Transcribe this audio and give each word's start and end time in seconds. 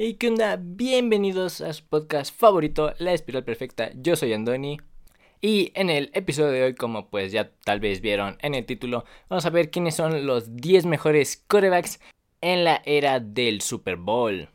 Y 0.00 0.14
qué 0.14 0.28
onda, 0.28 0.56
bienvenidos 0.62 1.60
a 1.60 1.72
su 1.72 1.84
podcast 1.84 2.32
favorito, 2.32 2.94
La 2.98 3.12
Espiral 3.12 3.42
Perfecta. 3.42 3.90
Yo 3.96 4.14
soy 4.14 4.32
Andoni. 4.32 4.78
Y 5.40 5.72
en 5.74 5.90
el 5.90 6.12
episodio 6.14 6.52
de 6.52 6.62
hoy, 6.62 6.74
como 6.76 7.10
pues 7.10 7.32
ya 7.32 7.50
tal 7.64 7.80
vez 7.80 8.00
vieron 8.00 8.38
en 8.40 8.54
el 8.54 8.64
título, 8.64 9.04
vamos 9.28 9.44
a 9.44 9.50
ver 9.50 9.72
quiénes 9.72 9.96
son 9.96 10.24
los 10.24 10.54
10 10.54 10.86
mejores 10.86 11.42
corebacks 11.48 11.98
en 12.40 12.62
la 12.62 12.80
era 12.84 13.18
del 13.18 13.60
Super 13.60 13.96
Bowl. 13.96 14.48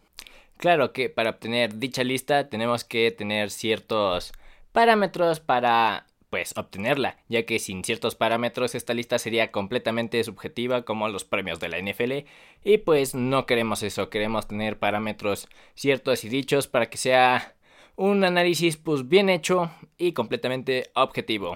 Claro 0.55 0.93
que 0.93 1.09
para 1.09 1.31
obtener 1.31 1.77
dicha 1.77 2.05
lista 2.05 2.47
tenemos 2.47 2.85
que 2.85 3.11
tener 3.11 3.51
ciertos 3.51 4.31
parámetros 4.71 5.41
para 5.41 6.07
pues 6.33 6.57
obtenerla, 6.57 7.17
ya 7.29 7.45
que 7.45 7.59
sin 7.59 7.83
ciertos 7.83 8.15
parámetros 8.15 8.73
esta 8.73 8.95
lista 8.95 9.19
sería 9.19 9.51
completamente 9.51 10.23
subjetiva 10.23 10.81
como 10.81 11.07
los 11.07 11.25
premios 11.25 11.59
de 11.59 11.69
la 11.69 11.77
NFL 11.77 12.27
y 12.63 12.79
pues 12.79 13.13
no 13.13 13.45
queremos 13.45 13.83
eso, 13.83 14.09
queremos 14.09 14.47
tener 14.47 14.79
parámetros 14.79 15.47
ciertos 15.75 16.23
y 16.23 16.29
dichos 16.29 16.65
para 16.65 16.89
que 16.89 16.97
sea 16.97 17.53
un 17.95 18.23
análisis 18.23 18.77
pues 18.77 19.07
bien 19.07 19.29
hecho 19.29 19.69
y 19.99 20.13
completamente 20.13 20.89
objetivo. 20.95 21.55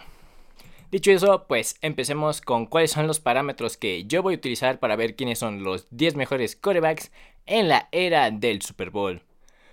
Dicho 0.91 1.09
eso, 1.09 1.45
pues 1.47 1.79
empecemos 1.81 2.39
con 2.41 2.67
cuáles 2.67 2.91
son 2.91 3.07
los 3.07 3.19
parámetros 3.19 3.77
que 3.77 4.05
yo 4.05 4.21
voy 4.21 4.35
a 4.35 4.37
utilizar 4.37 4.77
para 4.77 4.95
ver 4.95 5.15
quiénes 5.15 5.39
son 5.39 5.63
los 5.63 5.87
10 5.89 6.17
mejores 6.17 6.55
corebacks 6.55 7.11
en 7.47 7.67
la 7.67 7.89
era 7.91 8.29
del 8.29 8.61
Super 8.61 8.91
Bowl. 8.91 9.23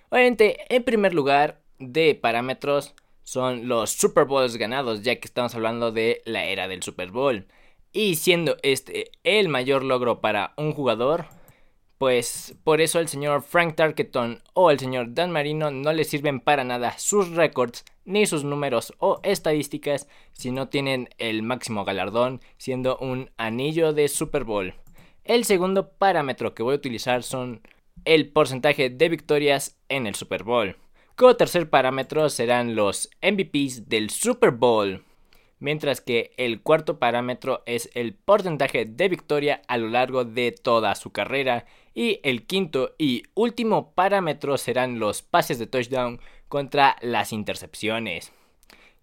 Obviamente, 0.09 0.65
en 0.75 0.83
primer 0.83 1.13
lugar 1.13 1.61
de 1.79 2.15
parámetros 2.15 2.95
son 3.25 3.69
los 3.69 3.91
Super 3.91 4.27
Bowls 4.27 4.57
ganados, 4.57 5.03
ya 5.03 5.17
que 5.17 5.27
estamos 5.27 5.55
hablando 5.55 5.91
de 5.91 6.23
la 6.25 6.45
era 6.45 6.69
del 6.69 6.83
Super 6.83 7.11
Bowl. 7.11 7.47
Y 7.93 8.17
siendo 8.17 8.57
este 8.63 9.11
el 9.25 9.49
mayor 9.49 9.83
logro 9.83 10.21
para 10.21 10.53
un 10.57 10.73
jugador, 10.73 11.27
pues 11.99 12.55
por 12.65 12.81
eso 12.81 13.01
el 13.01 13.09
señor 13.09 13.43
Frank 13.43 13.77
Tarkenton 13.77 14.43
o 14.53 14.71
el 14.71 14.79
señor 14.79 15.15
Dan 15.15 15.31
Marino 15.31 15.71
no 15.71 15.93
les 15.93 16.09
sirven 16.09 16.41
para 16.41 16.65
nada 16.65 16.99
sus 16.99 17.31
récords 17.31 17.85
ni 18.05 18.27
sus 18.27 18.45
números 18.45 18.93
o 18.99 19.21
estadísticas 19.23 20.09
si 20.33 20.51
no 20.51 20.69
tienen 20.69 21.09
el 21.19 21.43
máximo 21.43 21.85
galardón 21.85 22.41
siendo 22.59 22.99
un 22.99 23.31
anillo 23.37 23.93
de 23.93 24.09
Super 24.09 24.45
Bowl. 24.45 24.75
El 25.25 25.45
segundo 25.45 25.93
parámetro 25.93 26.55
que 26.55 26.63
voy 26.63 26.75
a 26.75 26.79
utilizar 26.79 27.23
son 27.23 27.63
el 28.05 28.31
porcentaje 28.31 28.91
de 28.91 29.09
victorias 29.09 29.79
en 29.89 30.07
el 30.07 30.15
Super 30.15 30.43
Bowl. 30.43 30.77
Como 31.17 31.37
tercer 31.37 31.71
parámetro 31.71 32.29
serán 32.29 32.75
los 32.75 33.09
MVPs 33.23 33.89
del 33.89 34.11
Super 34.11 34.51
Bowl, 34.51 35.05
mientras 35.61 36.01
que 36.01 36.33
el 36.39 36.61
cuarto 36.61 36.99
parámetro 36.99 37.63
es 37.67 37.89
el 37.95 38.15
porcentaje 38.15 38.85
de 38.85 39.09
victoria 39.09 39.63
a 39.69 39.79
lo 39.79 39.89
largo 39.89 40.25
de 40.25 40.51
toda 40.51 40.97
su 40.97 41.13
carrera 41.13 41.67
y 41.95 42.19
el 42.25 42.47
quinto 42.47 42.97
y 42.99 43.23
último 43.35 43.93
parámetro 43.93 44.59
serán 44.59 44.99
los 44.99 45.23
pases 45.23 45.61
de 45.61 45.69
touchdown 45.69 46.19
contra 46.49 46.97
las 47.01 47.33
intercepciones. 47.33 48.33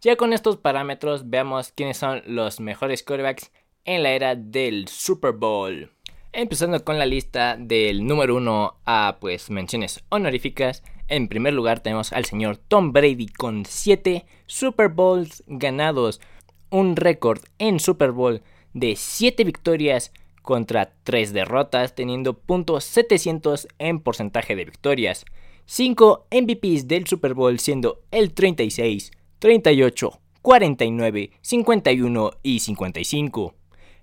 Ya 0.02 0.18
con 0.18 0.34
estos 0.34 0.58
parámetros 0.58 1.30
veamos 1.30 1.72
quiénes 1.72 1.96
son 1.96 2.24
los 2.26 2.60
mejores 2.60 3.04
quarterbacks 3.04 3.54
en 3.86 4.04
la 4.04 4.12
era 4.12 4.36
del 4.36 4.90
Super 4.90 5.32
Bowl. 5.32 5.90
Empezando 6.34 6.82
con 6.86 6.98
la 6.98 7.06
lista 7.06 7.58
del 7.60 8.08
número 8.08 8.38
1 8.38 8.76
a 8.86 9.18
pues 9.20 9.50
menciones 9.50 10.02
honoríficas, 10.08 10.82
en 11.10 11.28
primer 11.28 11.54
lugar 11.54 11.82
tenemos 11.82 12.14
al 12.14 12.24
señor 12.24 12.56
Tom 12.56 12.94
Brady 12.94 13.28
con 13.28 13.66
7 13.66 14.26
Super 14.46 14.88
Bowls 14.88 15.44
ganados, 15.48 16.22
un 16.70 16.96
récord 16.96 17.42
en 17.60 17.82
Super 17.82 18.12
Bowl 18.12 18.42
de 18.74 18.96
7 18.96 19.44
victorias 19.44 20.14
contra 20.42 20.94
3 21.04 21.34
derrotas, 21.34 21.96
teniendo 21.96 22.42
.700 22.42 23.68
en 23.78 24.00
porcentaje 24.00 24.56
de 24.56 24.64
victorias. 24.64 25.26
5 25.66 26.28
MVPs 26.32 26.88
del 26.88 27.08
Super 27.08 27.34
Bowl 27.34 27.60
siendo 27.60 28.04
el 28.10 28.34
36, 28.34 29.12
38, 29.40 30.22
49, 30.42 31.32
51 31.42 32.32
y 32.42 32.60
55. 32.60 33.54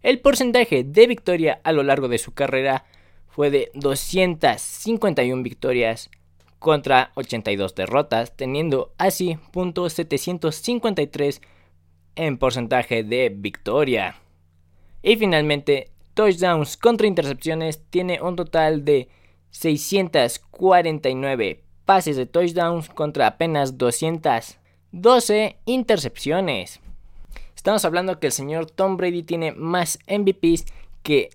El 0.02 0.20
porcentaje 0.20 0.84
de 0.84 1.06
victoria 1.06 1.60
a 1.64 1.72
lo 1.72 1.82
largo 1.82 2.08
de 2.08 2.18
su 2.18 2.32
carrera 2.32 2.84
fue 3.28 3.50
de 3.50 3.70
251 3.74 5.42
victorias, 5.42 6.10
contra 6.58 7.12
82 7.14 7.74
derrotas, 7.74 8.36
teniendo 8.36 8.92
así 8.98 9.38
.753 9.52 11.40
en 12.16 12.38
porcentaje 12.38 13.04
de 13.04 13.32
victoria. 13.34 14.16
Y 15.02 15.16
finalmente, 15.16 15.90
touchdowns 16.14 16.76
contra 16.76 17.06
intercepciones 17.06 17.82
tiene 17.90 18.20
un 18.20 18.36
total 18.36 18.84
de 18.84 19.08
649 19.50 21.62
pases 21.84 22.16
de 22.16 22.26
touchdowns 22.26 22.88
contra 22.88 23.28
apenas 23.28 23.78
212 23.78 25.58
intercepciones. 25.64 26.80
Estamos 27.58 27.84
hablando 27.84 28.20
que 28.20 28.28
el 28.28 28.32
señor 28.32 28.70
Tom 28.70 28.96
Brady 28.96 29.24
tiene 29.24 29.50
más 29.50 29.98
MVPs 30.06 30.64
que 31.02 31.30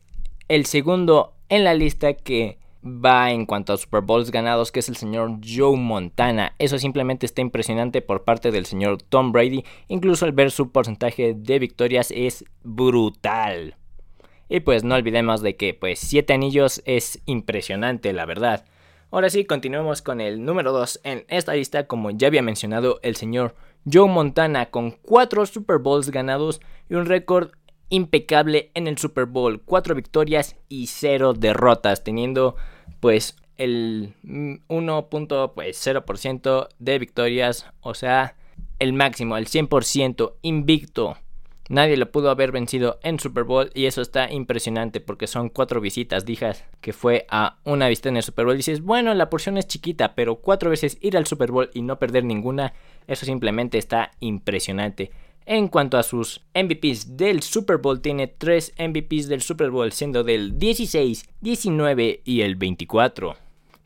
el 0.47 0.65
segundo 0.65 1.33
en 1.49 1.65
la 1.65 1.73
lista 1.73 2.13
que 2.13 2.59
va 2.81 3.31
en 3.31 3.45
cuanto 3.45 3.73
a 3.73 3.77
Super 3.77 3.99
Bowls 3.99 4.31
ganados, 4.31 4.71
que 4.71 4.79
es 4.79 4.87
el 4.87 4.95
señor 4.95 5.39
Joe 5.45 5.75
Montana. 5.75 6.55
Eso 6.59 6.79
simplemente 6.79 7.25
está 7.25 7.41
impresionante 7.41 8.01
por 8.01 8.23
parte 8.23 8.51
del 8.51 8.65
señor 8.65 9.01
Tom 9.01 9.33
Brady. 9.33 9.65
Incluso 9.89 10.25
el 10.25 10.31
ver 10.31 10.51
su 10.51 10.71
porcentaje 10.71 11.33
de 11.35 11.59
victorias 11.59 12.09
es 12.15 12.45
brutal. 12.63 13.75
Y 14.47 14.61
pues 14.61 14.85
no 14.85 14.95
olvidemos 14.95 15.41
de 15.41 15.57
que 15.57 15.73
pues 15.73 15.99
7 15.99 16.31
anillos 16.31 16.81
es 16.85 17.21
impresionante, 17.25 18.13
la 18.13 18.25
verdad. 18.25 18.63
Ahora 19.11 19.29
sí, 19.29 19.43
continuemos 19.43 20.01
con 20.01 20.21
el 20.21 20.45
número 20.45 20.71
2 20.71 21.01
en 21.03 21.25
esta 21.27 21.53
lista, 21.53 21.85
como 21.85 22.11
ya 22.11 22.27
había 22.27 22.41
mencionado 22.41 23.01
el 23.03 23.17
señor 23.17 23.55
Joe 23.91 24.07
Montana 24.09 24.67
con 24.67 24.91
4 24.91 25.45
Super 25.45 25.79
Bowls 25.79 26.09
ganados 26.09 26.61
y 26.89 26.95
un 26.95 27.05
récord 27.05 27.51
impecable 27.89 28.71
en 28.73 28.87
el 28.87 28.97
Super 28.97 29.25
Bowl, 29.25 29.61
4 29.63 29.95
victorias 29.95 30.55
y 30.69 30.87
0 30.87 31.33
derrotas, 31.33 32.03
teniendo 32.03 32.55
pues 32.99 33.35
el 33.57 34.15
1.0% 34.23 35.53
pues, 35.53 35.89
de 36.79 36.99
victorias, 36.99 37.67
o 37.81 37.93
sea, 37.93 38.35
el 38.79 38.93
máximo, 38.93 39.37
el 39.37 39.47
100% 39.47 40.33
invicto. 40.41 41.17
Nadie 41.69 41.95
lo 41.95 42.11
pudo 42.11 42.29
haber 42.29 42.51
vencido 42.51 42.99
en 43.03 43.19
Super 43.19 43.45
Bowl 43.45 43.71
y 43.73 43.85
eso 43.85 44.01
está 44.01 44.29
impresionante 44.31 44.99
porque 44.99 45.27
son 45.27 45.47
cuatro 45.47 45.79
visitas, 45.79 46.25
dijas 46.25 46.65
que 46.81 46.91
fue 46.91 47.25
a 47.29 47.59
una 47.63 47.87
visita 47.87 48.09
en 48.09 48.17
el 48.17 48.23
Super 48.23 48.45
Bowl. 48.45 48.55
Y 48.55 48.57
dices, 48.57 48.81
bueno, 48.81 49.13
la 49.13 49.29
porción 49.29 49.57
es 49.57 49.67
chiquita, 49.67 50.13
pero 50.13 50.35
cuatro 50.35 50.69
veces 50.69 50.97
ir 50.99 51.15
al 51.15 51.25
Super 51.25 51.51
Bowl 51.51 51.69
y 51.73 51.81
no 51.81 51.99
perder 51.99 52.25
ninguna, 52.25 52.73
eso 53.07 53.25
simplemente 53.25 53.77
está 53.77 54.11
impresionante. 54.19 55.11
En 55.45 55.67
cuanto 55.67 55.97
a 55.97 56.03
sus 56.03 56.41
MVPs 56.53 57.17
del 57.17 57.43
Super 57.43 57.77
Bowl, 57.77 58.01
tiene 58.01 58.27
3 58.27 58.75
MVPs 58.79 59.27
del 59.27 59.41
Super 59.41 59.71
Bowl, 59.71 59.91
siendo 59.91 60.23
del 60.23 60.57
16, 60.57 61.29
19 61.41 62.21
y 62.23 62.41
el 62.41 62.55
24. 62.55 63.35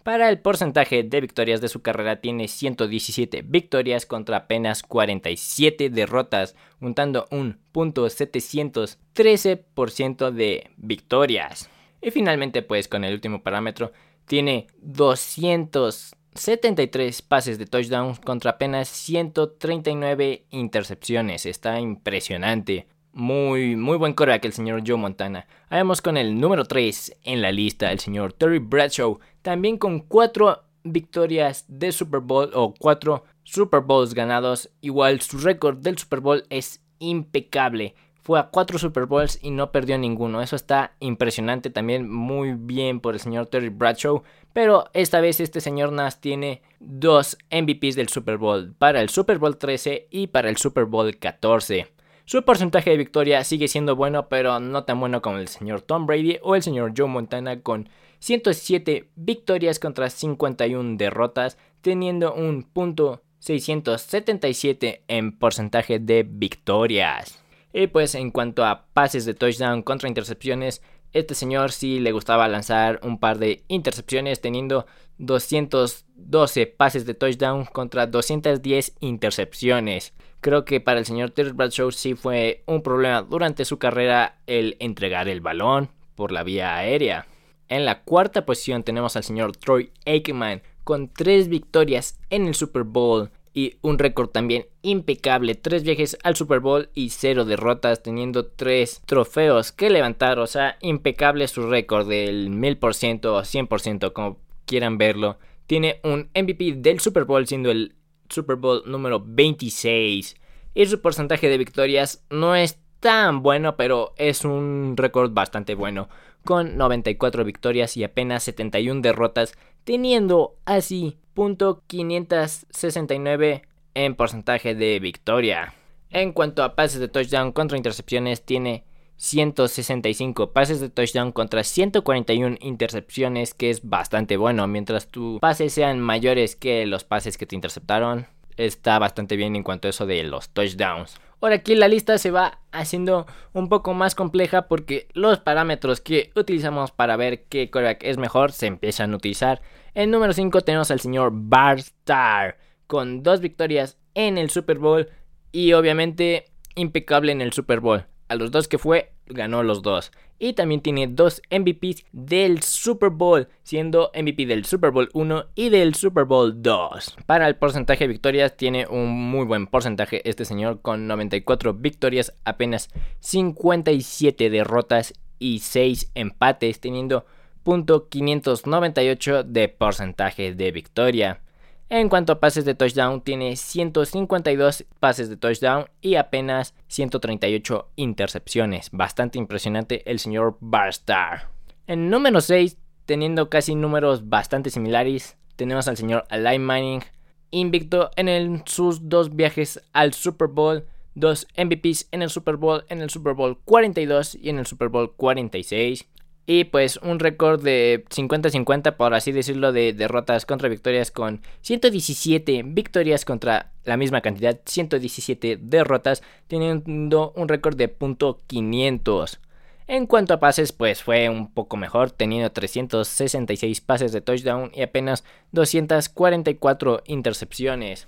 Para 0.08 0.30
el 0.30 0.40
porcentaje 0.40 1.04
de 1.04 1.20
victorias 1.20 1.60
de 1.60 1.68
su 1.68 1.82
carrera 1.82 2.22
tiene 2.22 2.48
117 2.48 3.42
victorias 3.42 4.06
contra 4.06 4.38
apenas 4.38 4.82
47 4.82 5.90
derrotas, 5.90 6.56
juntando 6.80 7.26
un 7.30 7.60
.713% 7.74 10.32
de 10.32 10.72
victorias. 10.78 11.70
Y 12.02 12.12
finalmente 12.12 12.62
pues 12.62 12.88
con 12.88 13.04
el 13.04 13.16
último 13.16 13.44
parámetro 13.44 13.92
tiene 14.24 14.68
200 14.78 16.16
73 16.36 17.22
pases 17.24 17.60
de 17.60 17.66
touchdown 17.66 18.16
contra 18.16 18.52
apenas 18.52 18.88
139 18.88 20.46
intercepciones. 20.52 21.46
Está 21.46 21.82
impresionante. 21.82 22.88
Muy, 23.18 23.76
muy 23.76 23.98
buen 23.98 24.14
coreback 24.14 24.46
el 24.46 24.54
señor 24.54 24.84
Joe 24.86 24.96
Montana. 24.96 25.48
Vamos 25.72 26.04
con 26.04 26.18
el 26.18 26.40
número 26.40 26.66
3 26.66 27.18
en 27.24 27.42
la 27.42 27.52
lista, 27.52 27.92
el 27.92 27.98
señor 27.98 28.32
Terry 28.32 28.60
Bradshaw. 28.60 29.18
También 29.42 29.80
con 29.80 30.02
4 30.02 30.62
victorias 30.84 31.66
de 31.68 31.92
Super 31.92 32.20
Bowl 32.20 32.52
o 32.54 32.76
4 32.78 33.24
Super 33.42 33.80
Bowls 33.80 34.14
ganados. 34.14 34.70
Igual 34.82 35.20
su 35.22 35.40
récord 35.40 35.80
del 35.80 35.98
Super 35.98 36.20
Bowl 36.20 36.44
es 36.52 36.86
impecable. 37.00 37.96
Fue 38.22 38.40
a 38.40 38.50
4 38.50 38.78
Super 38.78 39.08
Bowls 39.08 39.40
y 39.42 39.50
no 39.50 39.72
perdió 39.72 39.98
ninguno. 39.98 40.40
Eso 40.44 40.56
está 40.56 40.92
impresionante 41.00 41.72
también. 41.72 42.08
Muy 42.08 42.54
bien 42.54 43.00
por 43.00 43.16
el 43.16 43.20
señor 43.20 43.48
Terry 43.48 43.70
Bradshaw. 43.70 44.22
Pero 44.54 44.92
esta 44.94 45.22
vez 45.22 45.40
este 45.40 45.60
señor 45.60 45.92
Nas 45.92 46.22
tiene 46.22 46.62
dos 46.80 47.36
MVPs 47.50 47.96
del 47.96 48.10
Super 48.10 48.38
Bowl, 48.38 48.76
para 48.78 49.02
el 49.02 49.10
Super 49.10 49.40
Bowl 49.40 49.58
13 49.58 50.08
y 50.12 50.28
para 50.28 50.50
el 50.50 50.58
Super 50.58 50.86
Bowl 50.86 51.18
14. 51.18 51.97
Su 52.28 52.44
porcentaje 52.44 52.90
de 52.90 52.98
victoria 52.98 53.42
sigue 53.46 53.70
siendo 53.70 53.96
bueno, 53.96 54.28
pero 54.28 54.60
no 54.60 54.84
tan 54.84 55.00
bueno 55.00 55.22
como 55.22 55.38
el 55.38 55.48
señor 55.48 55.80
Tom 55.80 56.06
Brady 56.06 56.40
o 56.42 56.56
el 56.56 56.62
señor 56.62 56.92
Joe 56.94 57.08
Montana 57.08 57.62
con 57.62 57.88
107 58.20 59.12
victorias 59.16 59.80
contra 59.80 60.10
51 60.10 60.98
derrotas, 60.98 61.58
teniendo 61.80 62.34
un 62.34 62.64
punto 62.64 63.24
677 63.40 65.04
en 65.08 65.38
porcentaje 65.38 66.00
de 66.00 66.24
victorias. 66.30 67.42
Y 67.72 67.88
pues 67.88 68.14
en 68.14 68.32
cuanto 68.32 68.66
a 68.66 68.88
pases 68.92 69.24
de 69.24 69.34
touchdown 69.34 69.82
contra 69.82 70.10
intercepciones, 70.10 70.82
Este 71.14 71.36
señor 71.36 71.72
sí 71.72 72.00
le 72.00 72.12
gustaba 72.12 72.48
lanzar 72.48 73.00
un 73.04 73.20
par 73.20 73.38
de 73.40 73.64
intercepciones 73.68 74.42
teniendo 74.42 74.86
212 75.18 76.68
pases 76.68 77.06
de 77.06 77.14
touchdown 77.14 77.66
contra 77.66 78.08
210 78.08 78.98
intercepciones. 79.00 80.14
Creo 80.42 80.66
que 80.66 80.80
para 80.80 81.00
el 81.00 81.06
señor 81.06 81.32
Terry 81.32 81.52
Bradshaw 81.52 81.92
sí 81.92 82.14
fue 82.14 82.64
un 82.68 82.84
problema 82.84 83.22
durante 83.22 83.66
su 83.66 83.80
carrera 83.80 84.38
el 84.46 84.76
entregar 84.80 85.28
el 85.28 85.42
balón 85.42 85.90
por 86.16 86.32
la 86.32 86.44
vía 86.44 86.76
aérea. 86.76 87.28
En 87.70 87.86
la 87.86 88.04
cuarta 88.04 88.46
posición 88.46 88.84
tenemos 88.84 89.16
al 89.16 89.24
señor 89.24 89.56
Troy 89.58 89.92
Aikman 90.06 90.62
con 90.84 91.10
tres 91.10 91.50
victorias 91.50 92.20
en 92.30 92.48
el 92.48 92.56
Super 92.56 92.84
Bowl 92.84 93.30
y 93.58 93.80
un 93.82 93.98
récord 93.98 94.30
también 94.30 94.68
impecable, 94.84 95.56
tres 95.56 95.82
viajes 95.82 96.16
al 96.22 96.36
Super 96.36 96.60
Bowl 96.60 96.92
y 96.94 97.10
cero 97.10 97.44
derrotas, 97.44 98.04
teniendo 98.04 98.46
tres 98.46 99.02
trofeos 99.08 99.72
que 99.72 99.90
levantar, 99.90 100.38
o 100.38 100.46
sea, 100.46 100.78
impecable 100.80 101.48
su 101.48 101.68
récord 101.68 102.08
del 102.08 102.52
1000% 102.52 103.26
o 103.26 103.42
100%, 103.42 104.14
como 104.14 104.38
quieran 104.68 105.00
verlo. 105.00 105.40
Tiene 105.66 106.00
un 106.04 106.30
MVP 106.36 106.74
del 106.78 107.00
Super 107.00 107.24
Bowl 107.24 107.48
siendo 107.48 107.72
el 107.72 107.96
Super 108.30 108.58
Bowl 108.58 108.84
número 108.86 109.24
26 109.26 110.36
y 110.76 110.86
su 110.86 111.02
porcentaje 111.02 111.50
de 111.50 111.58
victorias 111.58 112.24
no 112.30 112.56
es 112.56 112.78
tan 113.00 113.42
bueno, 113.42 113.76
pero 113.76 114.14
es 114.18 114.46
un 114.46 114.94
récord 114.96 115.32
bastante 115.34 115.74
bueno, 115.74 116.10
con 116.46 116.78
94 116.78 117.44
victorias 117.44 117.98
y 117.98 118.04
apenas 118.04 118.44
71 118.44 119.02
derrotas, 119.02 119.58
teniendo 119.84 120.58
así 120.66 121.18
.569 121.38 123.62
en 123.94 124.16
porcentaje 124.16 124.76
de 124.76 125.00
victoria. 125.00 125.74
En 126.10 126.34
cuanto 126.34 126.64
a 126.64 126.76
pases 126.76 127.00
de 127.00 127.08
touchdown 127.08 127.52
contra 127.52 127.78
intercepciones, 127.78 128.44
tiene 128.44 128.84
165 129.18 130.52
pases 130.52 130.80
de 130.80 130.90
touchdown 130.90 131.32
contra 131.32 131.64
141 131.64 132.58
intercepciones, 132.62 133.54
que 133.54 133.70
es 133.70 133.88
bastante 133.88 134.38
bueno. 134.38 134.68
Mientras 134.68 135.08
tus 135.08 135.40
pases 135.40 135.74
sean 135.74 136.00
mayores 136.00 136.56
que 136.56 136.86
los 136.86 137.04
pases 137.04 137.38
que 137.38 137.46
te 137.46 137.56
interceptaron, 137.56 138.28
está 138.58 139.00
bastante 139.00 139.36
bien 139.36 139.56
en 139.56 139.64
cuanto 139.64 139.88
a 139.88 139.92
eso 139.92 140.06
de 140.06 140.24
los 140.24 140.50
touchdowns. 140.50 141.20
Ahora 141.40 141.56
aquí 141.56 141.76
la 141.76 141.88
lista 141.88 142.18
se 142.18 142.32
va 142.32 142.60
haciendo 142.72 143.28
un 143.54 143.70
poco 143.70 143.94
más 143.94 144.16
compleja 144.16 144.64
porque 144.64 145.08
los 145.14 145.40
parámetros 145.40 146.02
que 146.02 146.32
utilizamos 146.36 146.92
para 146.92 147.16
ver 147.16 147.44
qué 147.44 147.70
quarterback 147.70 148.04
es 148.04 148.18
mejor 148.18 148.52
se 148.52 148.66
empiezan 148.66 149.14
a 149.14 149.18
utilizar 149.18 149.62
en 149.98 150.12
número 150.12 150.32
5 150.32 150.62
tenemos 150.62 150.92
al 150.92 151.00
señor 151.00 151.32
Barstar 151.34 152.60
con 152.86 153.24
dos 153.24 153.42
victorias 153.42 153.98
en 154.14 154.38
el 154.38 154.52
Super 154.52 154.78
Bowl 154.78 155.10
y 155.52 155.74
obviamente 155.74 156.46
impecable 156.76 157.32
en 157.32 157.42
el 157.42 157.52
Super 157.52 157.80
Bowl. 157.80 158.06
A 158.28 158.36
los 158.36 158.52
dos 158.52 158.68
que 158.68 158.78
fue, 158.78 159.14
ganó 159.26 159.64
los 159.64 159.82
dos. 159.82 160.12
Y 160.38 160.54
también 160.54 160.82
tiene 160.82 161.08
dos 161.08 161.42
MVPs 161.50 162.06
del 162.12 162.62
Super 162.62 163.10
Bowl, 163.10 163.48
siendo 163.64 164.12
MVP 164.14 164.46
del 164.46 164.66
Super 164.66 164.92
Bowl 164.92 165.10
1 165.14 165.46
y 165.56 165.70
del 165.70 165.96
Super 165.96 166.26
Bowl 166.26 166.62
2. 166.62 167.18
Para 167.26 167.48
el 167.48 167.56
porcentaje 167.56 168.04
de 168.04 168.10
victorias, 168.10 168.56
tiene 168.56 168.86
un 168.86 169.10
muy 169.10 169.46
buen 169.46 169.66
porcentaje 169.66 170.22
este 170.30 170.46
señor 170.46 170.80
con 170.84 171.08
94 171.08 171.74
victorias, 171.74 172.36
apenas 172.46 172.90
57 173.22 174.52
derrotas 174.52 175.16
y 175.40 175.58
6 175.58 176.12
empates, 176.14 176.80
teniendo 176.80 177.26
.598 177.68 179.44
de 179.44 179.68
porcentaje 179.68 180.56
de 180.56 180.72
victoria. 180.72 181.42
En 181.90 182.10
cuanto 182.10 182.34
a 182.34 182.40
pases 182.40 182.66
de 182.66 182.76
touchdown, 182.76 183.22
tiene 183.22 183.56
152 183.56 184.86
pases 185.00 185.30
de 185.30 185.38
touchdown 185.38 185.86
y 186.02 186.16
apenas 186.16 186.74
138 186.88 187.90
intercepciones. 187.96 188.90
Bastante 188.92 189.38
impresionante 189.38 190.10
el 190.10 190.20
señor 190.20 190.58
Barstar. 190.60 191.50
En 191.86 192.10
número 192.10 192.42
6, 192.42 192.78
teniendo 193.06 193.50
casi 193.50 193.76
números 193.76 194.28
bastante 194.28 194.70
similares, 194.70 195.38
tenemos 195.56 195.88
al 195.88 195.98
señor 195.98 196.26
Alain 196.30 196.64
Manning, 196.64 197.04
invicto 197.52 198.12
en 198.16 198.64
sus 198.66 199.10
dos 199.10 199.36
viajes 199.36 199.82
al 199.94 200.14
Super 200.14 200.48
Bowl, 200.48 200.86
dos 201.16 201.48
MVPs 201.58 202.08
en 202.12 202.22
el 202.22 202.30
Super 202.30 202.58
Bowl, 202.58 202.86
en 202.90 203.02
el 203.02 203.10
Super 203.10 203.34
Bowl 203.34 203.60
42 203.66 204.36
y 204.36 204.50
en 204.50 204.60
el 204.60 204.66
Super 204.66 204.90
Bowl 204.90 205.14
46. 205.16 206.06
Y 206.50 206.64
pues 206.64 206.96
un 207.04 207.20
récord 207.20 207.62
de 207.62 208.06
50-50, 208.10 208.96
por 208.96 209.14
así 209.14 209.34
decirlo, 209.34 209.74
de 209.74 209.92
derrotas 209.92 210.46
contra 210.46 210.70
victorias 210.70 211.12
con 211.12 211.42
117 211.60 212.64
victorias 212.66 213.26
contra 213.26 213.74
la 213.84 213.98
misma 213.98 214.22
cantidad, 214.22 214.58
117 214.66 215.60
derrotas, 215.62 216.24
teniendo 216.48 217.34
un 217.36 217.50
récord 217.50 217.76
de 217.76 217.94
.500. 217.94 219.40
En 219.88 220.06
cuanto 220.06 220.34
a 220.34 220.40
pases, 220.40 220.72
pues 220.72 221.04
fue 221.04 221.28
un 221.28 221.52
poco 221.52 221.76
mejor, 221.76 222.12
teniendo 222.12 222.50
366 222.50 223.82
pases 223.82 224.14
de 224.14 224.22
touchdown 224.22 224.72
y 224.74 224.84
apenas 224.84 225.26
244 225.52 227.04
intercepciones. 227.08 228.08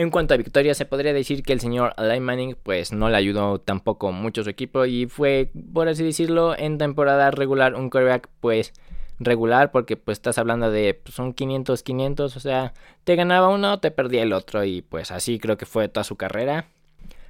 En 0.00 0.08
cuanto 0.08 0.32
a 0.32 0.38
victorias, 0.38 0.78
se 0.78 0.86
podría 0.86 1.12
decir 1.12 1.42
que 1.42 1.52
el 1.52 1.60
señor 1.60 1.92
Alain 1.98 2.22
Manning 2.22 2.56
pues 2.62 2.90
no 2.90 3.10
le 3.10 3.18
ayudó 3.18 3.60
tampoco 3.60 4.12
mucho 4.12 4.42
su 4.42 4.48
equipo 4.48 4.86
y 4.86 5.04
fue, 5.04 5.50
por 5.74 5.88
así 5.88 6.02
decirlo, 6.02 6.56
en 6.58 6.78
temporada 6.78 7.30
regular 7.30 7.74
un 7.74 7.90
quarterback 7.90 8.30
pues 8.40 8.72
regular 9.18 9.72
porque 9.72 9.98
pues 9.98 10.16
estás 10.16 10.38
hablando 10.38 10.70
de 10.70 10.94
pues, 10.94 11.14
son 11.14 11.34
500 11.34 11.82
500, 11.82 12.34
o 12.34 12.40
sea, 12.40 12.72
te 13.04 13.14
ganaba 13.14 13.48
uno, 13.48 13.78
te 13.78 13.90
perdía 13.90 14.22
el 14.22 14.32
otro 14.32 14.64
y 14.64 14.80
pues 14.80 15.10
así 15.10 15.38
creo 15.38 15.58
que 15.58 15.66
fue 15.66 15.90
toda 15.90 16.04
su 16.04 16.16
carrera. 16.16 16.68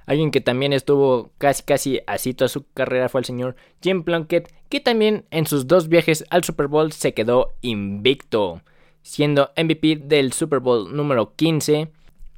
Alguien 0.06 0.30
que 0.30 0.40
también 0.40 0.72
estuvo 0.72 1.32
casi 1.38 1.64
casi 1.64 2.00
así 2.06 2.34
toda 2.34 2.48
su 2.48 2.70
carrera 2.72 3.08
fue 3.08 3.22
el 3.22 3.24
señor 3.24 3.56
Jim 3.82 4.04
Plunkett, 4.04 4.48
que 4.68 4.78
también 4.78 5.24
en 5.32 5.44
sus 5.48 5.66
dos 5.66 5.88
viajes 5.88 6.24
al 6.30 6.44
Super 6.44 6.68
Bowl 6.68 6.92
se 6.92 7.14
quedó 7.14 7.52
invicto, 7.62 8.62
siendo 9.02 9.50
MVP 9.56 9.96
del 10.04 10.32
Super 10.32 10.60
Bowl 10.60 10.94
número 10.94 11.34
15 11.34 11.90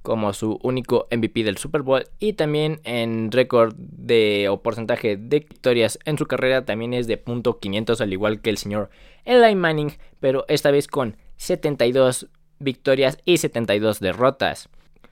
como 0.02 0.32
su 0.32 0.58
único 0.62 1.06
MVP 1.10 1.44
del 1.44 1.58
Super 1.58 1.82
Bowl 1.82 2.04
y 2.18 2.34
también 2.34 2.80
en 2.84 3.30
récord 3.30 3.74
de 3.76 4.48
o 4.48 4.62
porcentaje 4.62 5.16
de 5.16 5.40
victorias 5.40 5.98
en 6.04 6.18
su 6.18 6.26
carrera 6.26 6.64
también 6.64 6.92
es 6.92 7.06
de 7.06 7.24
.500 7.24 8.00
al 8.00 8.12
igual 8.12 8.40
que 8.40 8.50
el 8.50 8.58
señor 8.58 8.90
Eli 9.24 9.54
Manning, 9.54 9.92
pero 10.20 10.44
esta 10.48 10.70
vez 10.70 10.88
con 10.88 11.16
72 11.36 12.28
victorias 12.58 13.18
y 13.24 13.38
72 13.38 14.00
derrotas. 14.00 14.68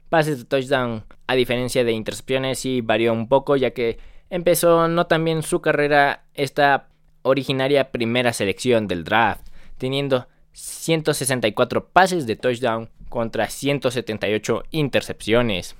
Pases 0.08 0.38
de 0.38 0.44
touchdown 0.44 1.04
a 1.28 1.34
diferencia 1.34 1.84
de 1.84 1.92
intercepciones 1.92 2.58
sí 2.58 2.80
varió 2.80 3.12
un 3.12 3.28
poco 3.28 3.56
ya 3.56 3.70
que 3.70 3.98
empezó 4.28 4.88
no 4.88 5.06
tan 5.06 5.24
bien 5.24 5.42
su 5.42 5.60
carrera 5.60 6.24
esta 6.34 6.88
originaria 7.22 7.92
primera 7.92 8.32
selección 8.32 8.88
del 8.88 9.04
draft, 9.04 9.46
teniendo 9.78 10.26
164 10.52 11.88
pases 11.90 12.26
de 12.26 12.34
touchdown 12.34 12.90
contra 13.10 13.50
178 13.50 14.62
intercepciones. 14.70 15.76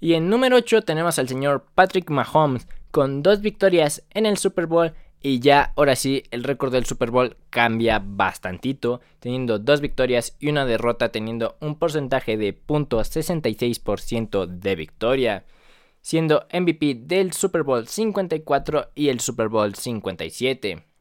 Y 0.00 0.12
en 0.12 0.28
número 0.28 0.56
8 0.56 0.82
tenemos 0.82 1.18
al 1.18 1.28
señor 1.28 1.64
Patrick 1.74 2.10
Mahomes 2.10 2.68
con 2.90 3.22
dos 3.22 3.40
victorias 3.40 4.02
en 4.10 4.26
el 4.26 4.36
Super 4.36 4.66
Bowl 4.66 4.92
y 5.22 5.38
ya 5.38 5.72
ahora 5.76 5.96
sí 5.96 6.24
el 6.30 6.44
récord 6.44 6.72
del 6.72 6.84
Super 6.84 7.10
Bowl 7.10 7.36
cambia 7.48 8.02
bastantito, 8.04 9.00
teniendo 9.20 9.58
dos 9.58 9.80
victorias 9.80 10.36
y 10.40 10.48
una 10.48 10.66
derrota 10.66 11.10
teniendo 11.10 11.56
un 11.60 11.78
porcentaje 11.78 12.36
de 12.36 12.60
.66% 12.66 14.46
de 14.46 14.76
victoria, 14.76 15.44
siendo 16.00 16.46
MVP 16.52 16.96
del 17.06 17.32
Super 17.32 17.62
Bowl 17.62 17.86
54 17.86 18.90
y 18.94 19.08
el 19.08 19.20
Super 19.20 19.48
Bowl 19.48 19.74
57 19.74 20.91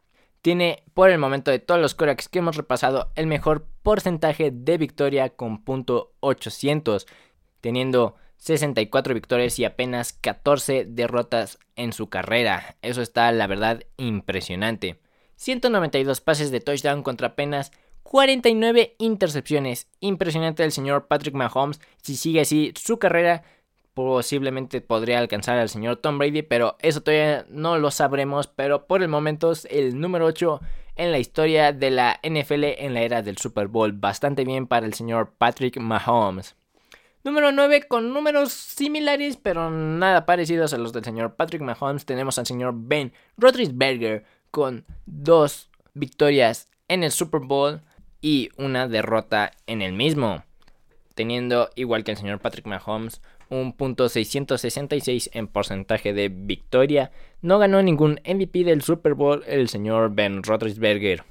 tiene 0.42 0.84
por 0.94 1.10
el 1.10 1.20
momento 1.20 1.52
de 1.52 1.60
todos 1.60 1.80
los 1.80 1.96
quarterbacks 1.96 2.28
que 2.28 2.40
hemos 2.40 2.58
repasado 2.58 3.12
el 3.16 3.28
mejor 3.28 3.68
porcentaje 3.84 4.52
de 4.52 4.78
victoria 4.78 5.30
con 5.30 5.64
.800, 5.64 7.06
teniendo 7.62 8.16
64 8.38 9.14
victorias 9.14 9.60
y 9.60 9.66
apenas 9.66 10.14
14 10.14 10.86
derrotas 10.86 11.60
en 11.76 11.94
su 11.94 12.10
carrera. 12.10 12.78
Eso 12.82 13.02
está 13.02 13.32
la 13.32 13.48
verdad 13.48 13.84
impresionante. 13.98 15.00
192 15.36 16.22
pases 16.22 16.52
de 16.52 16.60
touchdown 16.60 17.04
contra 17.04 17.30
apenas 17.30 17.72
49 18.04 18.96
intercepciones. 18.98 19.88
Impresionante 20.00 20.64
el 20.64 20.72
señor 20.72 21.08
Patrick 21.08 21.36
Mahomes. 21.36 21.80
Si 22.02 22.16
sigue 22.16 22.42
así 22.42 22.74
su 22.76 22.98
carrera, 22.98 23.44
posiblemente 23.94 24.82
podría 24.82 25.20
alcanzar 25.20 25.58
al 25.58 25.70
señor 25.70 25.98
Tom 25.98 26.18
Brady, 26.18 26.42
pero 26.42 26.78
eso 26.80 27.02
todavía 27.02 27.46
no 27.50 27.78
lo 27.78 27.92
sabremos, 27.92 28.48
pero 28.48 28.88
por 28.88 29.02
el 29.02 29.10
momento 29.10 29.52
es 29.52 29.66
el 29.70 30.00
número 30.00 30.26
8 30.26 30.62
en 30.96 31.12
la 31.12 31.20
historia 31.20 31.74
de 31.74 31.92
la 31.92 32.20
NFL 32.24 32.64
en 32.64 32.94
la 32.94 33.02
era 33.02 33.22
del 33.22 33.38
Super 33.38 33.68
Bowl, 33.68 33.92
bastante 33.92 34.46
bien 34.46 34.68
para 34.68 34.86
el 34.86 34.94
señor 34.94 35.34
Patrick 35.38 35.78
Mahomes. 35.80 36.56
Número 37.24 37.52
9 37.52 37.88
con 37.88 38.14
números 38.14 38.52
similares 38.52 39.38
pero 39.38 39.70
nada 39.70 40.26
parecidos 40.26 40.74
a 40.74 40.80
los 40.80 40.92
del 40.92 41.04
señor 41.04 41.36
Patrick 41.36 41.62
Mahomes 41.62 42.04
tenemos 42.04 42.40
al 42.40 42.48
señor 42.48 42.74
Ben 42.76 43.14
Roethlisberger 43.38 44.26
con 44.50 44.86
dos 45.06 45.70
victorias 45.94 46.68
en 46.88 47.04
el 47.04 47.12
Super 47.12 47.42
Bowl 47.42 47.82
y 48.22 48.50
una 48.58 48.88
derrota 48.88 49.52
en 49.68 49.82
el 49.82 49.94
mismo, 49.94 50.44
teniendo 51.16 51.70
igual 51.76 52.04
que 52.04 52.12
el 52.12 52.18
señor 52.18 52.40
Patrick 52.40 52.68
Mahomes 52.68 53.22
un 53.52 53.74
punto 53.74 54.10
666 54.10 55.30
en 55.34 55.48
porcentaje 55.48 56.14
de 56.14 56.30
victoria. 56.30 57.12
No 57.42 57.60
ganó 57.60 57.84
ningún 57.84 58.20
MVP 58.26 58.64
del 58.64 58.82
Super 58.82 59.14
Bowl 59.14 59.44
el 59.46 59.70
señor 59.70 60.16
Ben 60.16 60.42
Roethlisberger. 60.42 61.24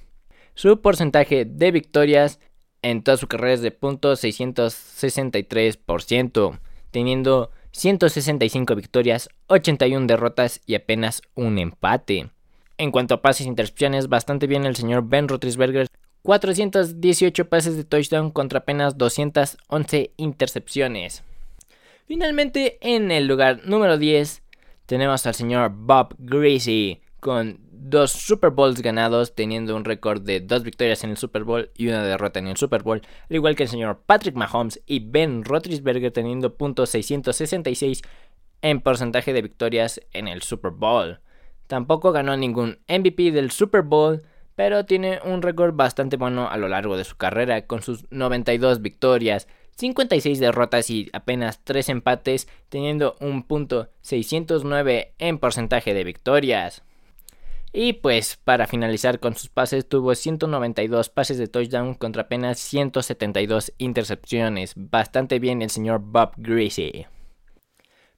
Su 0.54 0.80
porcentaje 0.80 1.44
de 1.44 1.72
victorias 1.72 2.38
en 2.82 3.02
toda 3.02 3.16
su 3.16 3.26
carrera 3.26 3.54
es 3.54 3.62
de 3.62 3.72
punto 3.72 4.12
663%, 4.12 6.60
teniendo 6.90 7.50
165 7.72 8.74
victorias, 8.74 9.28
81 9.46 10.06
derrotas 10.06 10.60
y 10.66 10.74
apenas 10.74 11.22
un 11.34 11.58
empate. 11.58 12.30
En 12.78 12.90
cuanto 12.90 13.14
a 13.14 13.22
pases 13.22 13.46
e 13.46 13.48
intercepciones, 13.48 14.08
bastante 14.08 14.46
bien 14.46 14.64
el 14.64 14.76
señor 14.76 15.08
Ben 15.08 15.28
Roethlisberger 15.28 15.86
418 16.22 17.48
pases 17.48 17.76
de 17.76 17.84
touchdown 17.84 18.30
contra 18.30 18.58
apenas 18.60 18.96
211 18.98 20.12
intercepciones. 20.16 21.22
Finalmente, 22.10 22.76
en 22.80 23.12
el 23.12 23.28
lugar 23.28 23.60
número 23.66 23.96
10 23.96 24.42
tenemos 24.86 25.24
al 25.26 25.34
señor 25.36 25.70
Bob 25.72 26.16
Greasy 26.18 27.02
con 27.20 27.60
dos 27.70 28.10
Super 28.10 28.50
Bowls 28.50 28.82
ganados, 28.82 29.36
teniendo 29.36 29.76
un 29.76 29.84
récord 29.84 30.20
de 30.20 30.40
dos 30.40 30.64
victorias 30.64 31.04
en 31.04 31.10
el 31.10 31.18
Super 31.18 31.44
Bowl 31.44 31.70
y 31.76 31.86
una 31.86 32.02
derrota 32.02 32.40
en 32.40 32.48
el 32.48 32.56
Super 32.56 32.82
Bowl, 32.82 33.00
al 33.28 33.36
igual 33.36 33.54
que 33.54 33.62
el 33.62 33.68
señor 33.68 34.02
Patrick 34.06 34.34
Mahomes 34.34 34.82
y 34.86 34.98
Ben 35.08 35.44
Roethlisberger 35.44 36.10
teniendo 36.10 36.58
.666 36.58 38.04
en 38.62 38.80
porcentaje 38.80 39.32
de 39.32 39.42
victorias 39.42 40.00
en 40.12 40.26
el 40.26 40.42
Super 40.42 40.72
Bowl. 40.72 41.20
Tampoco 41.68 42.10
ganó 42.10 42.36
ningún 42.36 42.80
MVP 42.88 43.30
del 43.30 43.52
Super 43.52 43.82
Bowl, 43.82 44.20
pero 44.56 44.84
tiene 44.84 45.20
un 45.24 45.42
récord 45.42 45.76
bastante 45.76 46.16
bueno 46.16 46.50
a 46.50 46.56
lo 46.56 46.66
largo 46.66 46.96
de 46.96 47.04
su 47.04 47.16
carrera, 47.16 47.68
con 47.68 47.82
sus 47.82 48.10
92 48.10 48.82
victorias, 48.82 49.46
56 49.80 50.38
derrotas 50.38 50.90
y 50.90 51.08
apenas 51.12 51.64
3 51.64 51.88
empates, 51.88 52.48
teniendo 52.68 53.16
un 53.20 53.42
punto 53.42 53.88
609 54.02 55.14
en 55.18 55.38
porcentaje 55.38 55.94
de 55.94 56.04
victorias. 56.04 56.82
Y 57.72 57.94
pues 57.94 58.36
para 58.36 58.66
finalizar 58.66 59.20
con 59.20 59.34
sus 59.36 59.48
pases 59.48 59.88
tuvo 59.88 60.14
192 60.14 61.08
pases 61.08 61.38
de 61.38 61.46
touchdown 61.46 61.94
contra 61.94 62.22
apenas 62.22 62.58
172 62.58 63.72
intercepciones. 63.78 64.74
Bastante 64.76 65.38
bien 65.38 65.62
el 65.62 65.70
señor 65.70 66.00
Bob 66.00 66.32
Greasy. 66.36 67.06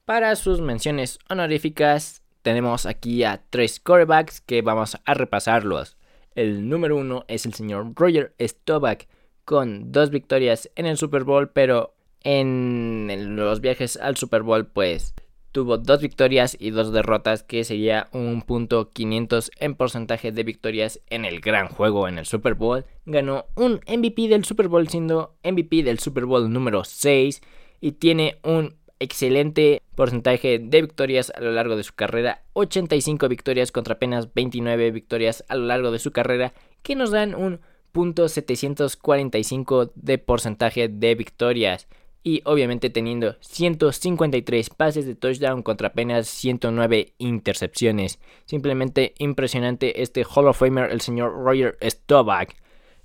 Para 0.05 0.35
sus 0.35 0.59
menciones 0.59 1.19
honoríficas 1.29 2.23
tenemos 2.41 2.85
aquí 2.85 3.23
a 3.23 3.41
tres 3.49 3.79
quarterbacks 3.79 4.41
que 4.41 4.61
vamos 4.61 4.97
a 5.05 5.13
repasarlos. 5.13 5.97
El 6.35 6.67
número 6.67 6.97
uno 6.97 7.23
es 7.29 7.45
el 7.45 7.53
señor 7.53 7.93
Roger 7.95 8.33
Staubach 8.41 9.07
con 9.45 9.91
dos 9.91 10.09
victorias 10.09 10.69
en 10.75 10.85
el 10.85 10.97
Super 10.97 11.23
Bowl, 11.23 11.49
pero 11.49 11.93
en 12.21 13.35
los 13.35 13.61
viajes 13.61 13.97
al 13.97 14.15
Super 14.15 14.43
Bowl 14.43 14.65
pues 14.65 15.13
tuvo 15.53 15.77
dos 15.77 16.01
victorias 16.01 16.57
y 16.59 16.71
dos 16.71 16.91
derrotas, 16.91 17.43
que 17.43 17.63
sería 17.63 18.09
un 18.11 18.41
punto 18.41 18.91
500 18.91 19.51
en 19.59 19.75
porcentaje 19.75 20.31
de 20.31 20.43
victorias 20.43 20.99
en 21.09 21.25
el 21.25 21.39
gran 21.39 21.67
juego 21.67 22.07
en 22.07 22.17
el 22.17 22.25
Super 22.25 22.55
Bowl. 22.55 22.85
Ganó 23.05 23.45
un 23.55 23.79
MVP 23.87 24.27
del 24.27 24.45
Super 24.45 24.67
Bowl 24.67 24.87
siendo 24.89 25.35
MVP 25.43 25.83
del 25.83 25.99
Super 25.99 26.25
Bowl 26.25 26.51
número 26.51 26.83
6 26.83 27.41
y 27.79 27.93
tiene 27.93 28.39
un 28.43 28.75
excelente 28.99 29.81
porcentaje 29.95 30.59
de 30.59 30.81
victorias 30.81 31.31
a 31.35 31.41
lo 31.41 31.51
largo 31.51 31.75
de 31.75 31.83
su 31.83 31.93
carrera, 31.93 32.43
85 32.53 33.27
victorias 33.27 33.71
contra 33.71 33.95
apenas 33.95 34.33
29 34.33 34.91
victorias 34.91 35.43
a 35.49 35.55
lo 35.55 35.65
largo 35.65 35.91
de 35.91 35.99
su 35.99 36.11
carrera, 36.11 36.53
que 36.81 36.95
nos 36.95 37.11
dan 37.11 37.35
un 37.35 37.59
745 37.93 39.91
de 39.95 40.17
porcentaje 40.17 40.87
de 40.87 41.15
victorias 41.15 41.87
y 42.23 42.41
obviamente 42.45 42.89
teniendo 42.89 43.35
153 43.41 44.69
pases 44.69 45.05
de 45.05 45.15
touchdown 45.15 45.61
contra 45.61 45.89
apenas 45.89 46.27
109 46.27 47.13
intercepciones. 47.17 48.19
Simplemente 48.45 49.13
impresionante 49.17 50.01
este 50.01 50.23
Hall 50.23 50.47
of 50.47 50.57
Famer, 50.57 50.91
el 50.91 51.01
señor 51.01 51.33
Roger 51.33 51.77
Staubach. 51.81 52.55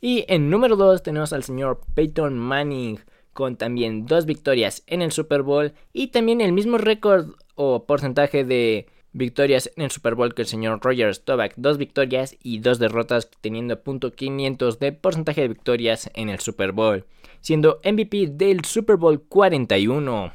Y 0.00 0.25
en 0.28 0.50
número 0.50 0.76
2 0.76 1.02
tenemos 1.02 1.33
al 1.33 1.42
señor 1.42 1.80
Peyton 1.95 2.38
Manning 2.38 3.00
con 3.33 3.57
también 3.57 4.07
dos 4.07 4.25
victorias 4.26 4.85
en 4.87 5.02
el 5.02 5.12
Super 5.12 5.42
Bowl 5.42 5.73
y 5.92 6.09
también 6.09 6.40
el 6.40 6.52
mismo 6.52 6.78
récord 6.78 7.35
o 7.57 7.85
porcentaje 7.87 8.45
de 8.45 8.87
victorias 9.12 9.71
en 9.77 9.85
el 9.85 9.91
Super 9.91 10.15
Bowl 10.15 10.35
que 10.35 10.43
el 10.43 10.49
señor 10.49 10.81
Roger 10.83 11.15
Staubach, 11.15 11.53
dos 11.57 11.79
victorias 11.79 12.37
y 12.43 12.59
dos 12.59 12.79
derrotas 12.79 13.31
teniendo 13.41 13.83
.500 13.83 14.79
de 14.79 14.93
porcentaje 14.93 15.43
de 15.43 15.49
victorias 15.49 16.11
en 16.15 16.29
el 16.29 16.41
Super 16.41 16.73
Bowl, 16.73 17.05
siendo 17.41 17.81
MVP 17.85 18.29
del 18.29 18.65
Super 18.65 18.97
Bowl 18.97 19.23
41, 19.23 20.33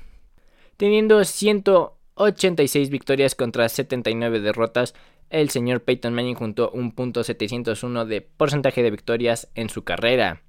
teniendo 0.77 1.23
186 1.23 2.89
victorias 2.89 3.35
contra 3.35 3.69
79 3.69 4.39
derrotas. 4.39 4.95
El 5.29 5.49
señor 5.49 5.81
Peyton 5.81 6.13
Manning 6.13 6.35
juntó 6.35 6.69
un 6.71 6.95
.701 6.95 8.05
de 8.05 8.21
porcentaje 8.21 8.83
de 8.83 8.91
victorias 8.91 9.49
en 9.55 9.69
su 9.69 9.83
carrera 9.83 10.41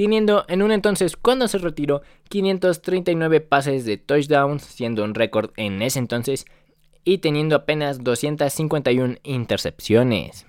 teniendo 0.00 0.46
en 0.48 0.62
un 0.62 0.72
entonces 0.72 1.16
cuando 1.16 1.46
se 1.46 1.58
retiró 1.58 2.00
539 2.30 3.42
pases 3.42 3.84
de 3.84 3.98
touchdowns, 3.98 4.62
siendo 4.62 5.04
un 5.04 5.14
récord 5.14 5.50
en 5.56 5.82
ese 5.82 5.98
entonces, 5.98 6.46
y 7.04 7.18
teniendo 7.18 7.56
apenas 7.56 8.02
251 8.02 9.16
intercepciones. 9.22 10.46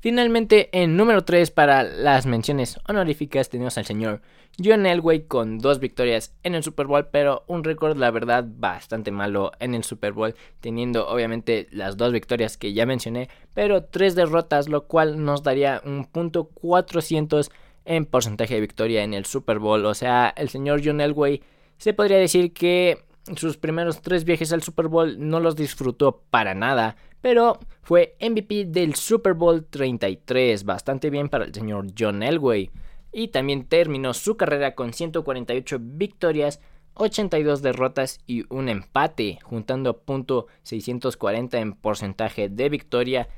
Finalmente, 0.00 0.70
en 0.72 0.96
número 0.96 1.24
3 1.24 1.50
para 1.50 1.82
las 1.82 2.24
menciones 2.24 2.80
honoríficas 2.88 3.50
tenemos 3.50 3.76
al 3.76 3.84
señor 3.84 4.22
John 4.62 4.86
Elway 4.86 5.26
con 5.26 5.58
dos 5.58 5.78
victorias 5.78 6.34
en 6.42 6.54
el 6.54 6.62
Super 6.62 6.86
Bowl, 6.86 7.08
pero 7.10 7.44
un 7.46 7.64
récord 7.64 7.98
la 7.98 8.10
verdad 8.10 8.44
bastante 8.46 9.10
malo 9.10 9.52
en 9.60 9.74
el 9.74 9.84
Super 9.84 10.12
Bowl, 10.12 10.34
teniendo 10.60 11.06
obviamente 11.06 11.68
las 11.70 11.98
dos 11.98 12.12
victorias 12.12 12.56
que 12.56 12.72
ya 12.72 12.86
mencioné, 12.86 13.28
pero 13.54 13.84
tres 13.84 14.14
derrotas, 14.14 14.68
lo 14.70 14.86
cual 14.86 15.22
nos 15.22 15.42
daría 15.42 15.82
un 15.84 16.06
punto 16.06 16.44
400 16.44 17.50
en 17.84 18.06
porcentaje 18.06 18.54
de 18.54 18.60
victoria 18.60 19.02
en 19.02 19.14
el 19.14 19.26
Super 19.26 19.58
Bowl. 19.58 19.84
O 19.84 19.94
sea, 19.94 20.32
el 20.36 20.48
señor 20.48 20.80
John 20.84 21.00
Elway 21.00 21.42
se 21.76 21.92
podría 21.92 22.18
decir 22.18 22.52
que 22.52 23.04
sus 23.36 23.56
primeros 23.56 24.00
tres 24.00 24.24
viajes 24.24 24.52
al 24.52 24.62
Super 24.62 24.88
Bowl 24.88 25.16
no 25.18 25.40
los 25.40 25.56
disfrutó 25.56 26.22
para 26.30 26.54
nada, 26.54 26.96
pero 27.20 27.58
fue 27.82 28.16
MVP 28.20 28.66
del 28.66 28.94
Super 28.94 29.34
Bowl 29.34 29.64
33, 29.64 30.64
bastante 30.64 31.10
bien 31.10 31.28
para 31.28 31.44
el 31.44 31.54
señor 31.54 31.86
John 31.98 32.22
Elway. 32.22 32.70
Y 33.12 33.28
también 33.28 33.64
terminó 33.64 34.14
su 34.14 34.36
carrera 34.36 34.74
con 34.74 34.92
148 34.92 35.78
victorias, 35.80 36.60
82 36.94 37.62
derrotas 37.62 38.20
y 38.26 38.44
un 38.52 38.68
empate, 38.68 39.38
juntando 39.42 40.02
.640 40.04 41.54
en 41.58 41.72
porcentaje 41.72 42.48
de 42.48 42.68
victoria 42.68 43.28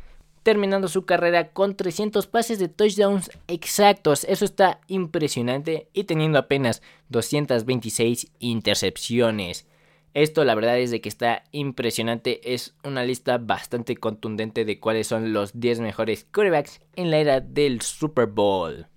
terminando 0.43 0.89
su 0.89 1.05
carrera 1.05 1.53
con 1.53 1.77
300 1.77 2.27
pases 2.27 2.59
de 2.59 2.69
touchdowns 2.69 3.31
exactos. 3.49 4.25
Eso 4.25 4.45
está 4.45 4.81
impresionante 4.89 5.89
y 5.93 6.05
teniendo 6.05 6.39
apenas 6.39 6.83
226 7.09 8.33
intercepciones. 8.41 9.67
Esto 10.15 10.45
la 10.45 10.55
verdad 10.55 10.79
es 10.79 10.91
de 10.91 11.01
que 11.01 11.09
está 11.09 11.45
impresionante, 11.53 12.53
es 12.53 12.75
una 12.85 13.03
lista 13.03 13.39
bastante 13.39 13.97
contundente 13.97 14.67
de 14.67 14.79
cuáles 14.79 15.07
son 15.07 15.33
los 15.33 15.59
10 15.59 15.81
mejores 15.81 16.25
quarterbacks 16.25 16.83
en 16.97 17.11
la 17.11 17.19
era 17.19 17.41
del 17.41 17.81
Super 17.81 18.27
Bowl. 18.27 18.89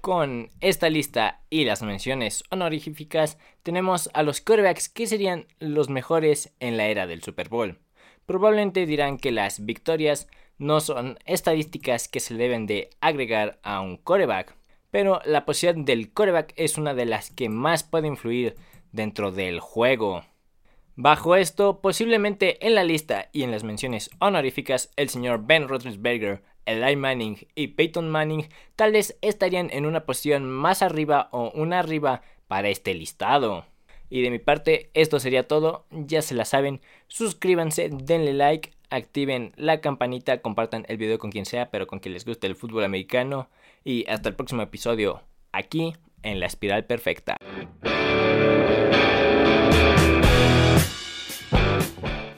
Con 0.00 0.48
esta 0.60 0.88
lista 0.88 1.42
y 1.50 1.64
las 1.64 1.82
menciones 1.82 2.44
honoríficas 2.50 3.38
tenemos 3.62 4.08
a 4.14 4.22
los 4.22 4.40
quarterbacks 4.40 4.88
que 4.88 5.06
serían 5.06 5.46
los 5.60 5.90
mejores 5.90 6.54
en 6.60 6.78
la 6.78 6.86
era 6.86 7.06
del 7.06 7.22
Super 7.22 7.50
Bowl. 7.50 7.78
Probablemente 8.24 8.86
dirán 8.86 9.18
que 9.18 9.32
las 9.32 9.66
victorias 9.66 10.28
no 10.56 10.80
son 10.80 11.18
estadísticas 11.26 12.08
que 12.08 12.20
se 12.20 12.36
deben 12.36 12.66
de 12.66 12.88
agregar 13.02 13.58
a 13.62 13.82
un 13.82 13.98
coreback, 13.98 14.56
pero 14.90 15.20
la 15.26 15.44
posición 15.44 15.84
del 15.84 16.10
coreback 16.10 16.54
es 16.56 16.78
una 16.78 16.94
de 16.94 17.04
las 17.04 17.30
que 17.30 17.50
más 17.50 17.82
puede 17.82 18.08
influir 18.08 18.56
dentro 18.92 19.30
del 19.30 19.60
juego. 19.60 20.24
Bajo 20.96 21.34
esto, 21.34 21.80
posiblemente 21.80 22.64
en 22.64 22.76
la 22.76 22.84
lista 22.84 23.28
y 23.32 23.42
en 23.42 23.50
las 23.50 23.64
menciones 23.64 24.10
honoríficas, 24.20 24.92
el 24.96 25.08
señor 25.08 25.44
Ben 25.44 25.66
Roethlisberger, 25.66 26.42
Eli 26.66 26.94
Manning 26.94 27.48
y 27.56 27.68
Peyton 27.68 28.08
Manning 28.08 28.48
tal 28.76 28.92
vez 28.92 29.18
estarían 29.20 29.70
en 29.72 29.86
una 29.86 30.06
posición 30.06 30.48
más 30.48 30.82
arriba 30.82 31.28
o 31.32 31.50
una 31.50 31.80
arriba 31.80 32.22
para 32.46 32.68
este 32.68 32.94
listado. 32.94 33.66
Y 34.08 34.22
de 34.22 34.30
mi 34.30 34.38
parte, 34.38 34.90
esto 34.94 35.18
sería 35.18 35.48
todo. 35.48 35.86
Ya 35.90 36.22
se 36.22 36.36
la 36.36 36.44
saben. 36.44 36.80
Suscríbanse, 37.08 37.90
denle 37.90 38.32
like, 38.32 38.70
activen 38.88 39.52
la 39.56 39.80
campanita, 39.80 40.42
compartan 40.42 40.84
el 40.88 40.96
video 40.96 41.18
con 41.18 41.32
quien 41.32 41.46
sea, 41.46 41.70
pero 41.72 41.88
con 41.88 41.98
quien 41.98 42.14
les 42.14 42.24
guste 42.24 42.46
el 42.46 42.54
fútbol 42.54 42.84
americano. 42.84 43.48
Y 43.82 44.08
hasta 44.08 44.28
el 44.28 44.36
próximo 44.36 44.62
episodio 44.62 45.22
aquí 45.50 45.94
en 46.22 46.38
la 46.38 46.46
espiral 46.46 46.84
perfecta. 46.84 47.36